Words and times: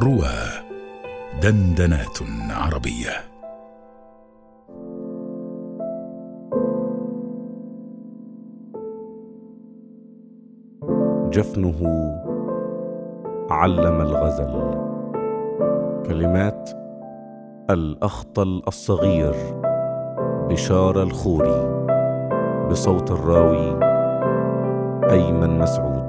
روى 0.00 0.34
دندنات 1.42 2.18
عربية. 2.50 3.10
جفنه 11.30 11.80
علم 13.50 14.00
الغزل. 14.00 14.74
كلمات 16.06 16.70
الأخطل 17.70 18.62
الصغير 18.68 19.34
بشار 20.48 21.02
الخوري 21.02 21.84
بصوت 22.70 23.10
الراوي 23.10 23.78
أيمن 25.10 25.58
مسعود. 25.58 26.03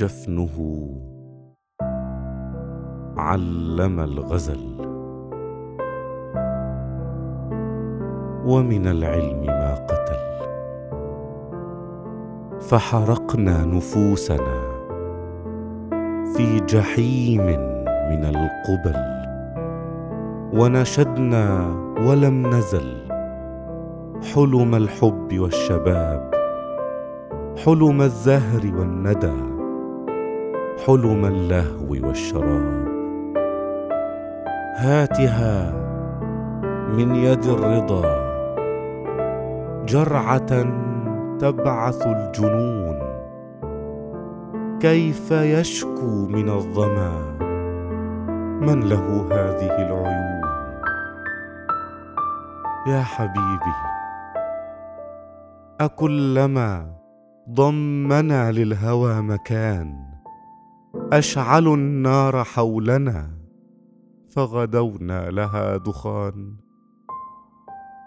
جفنه 0.00 0.88
علم 3.18 4.00
الغزل. 4.00 4.80
ومن 8.46 8.86
العلم 8.86 9.40
ما 9.46 9.74
قتل. 9.74 10.20
فحرقنا 12.60 13.64
نفوسنا 13.64 14.60
في 16.36 16.60
جحيم 16.60 17.46
من 18.10 18.24
القبل. 18.24 19.00
ونشدنا 20.60 21.66
ولم 22.08 22.46
نزل. 22.46 23.08
حلم 24.34 24.74
الحب 24.74 25.38
والشباب. 25.38 26.30
حلم 27.64 28.02
الزهر 28.02 28.76
والندى. 28.78 29.49
حلم 30.90 31.24
اللهو 31.24 31.90
والشراب. 32.06 32.88
هاتها 34.76 35.72
من 36.88 37.14
يد 37.14 37.44
الرضا. 37.44 38.04
جرعة 39.86 40.52
تبعث 41.38 42.06
الجنون. 42.06 42.98
كيف 44.80 45.30
يشكو 45.30 46.26
من 46.26 46.48
الظما؟ 46.48 47.38
من 48.60 48.80
له 48.80 49.26
هذه 49.30 49.76
العيون؟ 49.86 50.40
يا 52.86 53.02
حبيبي 53.02 53.76
أكلما 55.80 56.86
ضمنا 57.50 58.52
للهوى 58.52 59.22
مكان. 59.22 60.09
اشعلوا 61.12 61.76
النار 61.76 62.44
حولنا 62.44 63.30
فغدونا 64.28 65.30
لها 65.30 65.76
دخان. 65.76 66.56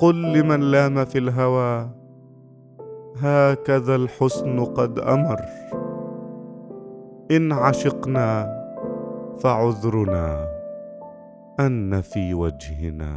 قل 0.02 0.34
لمن 0.34 0.60
لام 0.60 1.06
في 1.06 1.18
الهوى 1.18 1.90
هكذا 3.18 3.96
الحسن 3.96 4.66
قد 4.66 5.00
أمر. 5.00 5.40
إن 7.32 7.52
عشقنا 7.52 8.64
فعذرنا 9.40 10.48
أن 11.60 12.02
في 12.02 12.34
وجهنا 12.34 13.16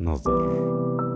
نظر. 0.00 1.07